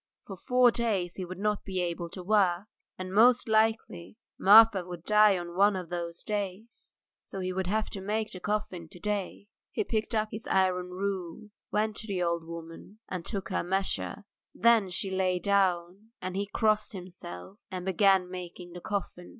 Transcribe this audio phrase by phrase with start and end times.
[0.25, 2.65] For four days he would not be able to work,
[2.97, 7.87] and most likely Marfa would die on one of those days; so he would have
[7.91, 9.45] to make the coffin to day.
[9.71, 13.61] He picked up his iron rule, went up to the old woman and took her
[13.61, 14.25] measure.
[14.55, 19.29] Then she lay down, and he crossed himself and began making the coffin.